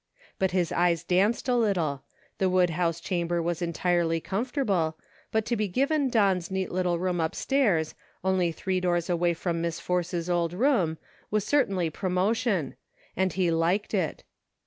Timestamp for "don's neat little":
6.09-6.97